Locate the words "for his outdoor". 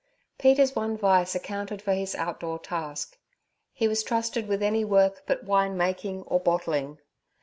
1.79-2.57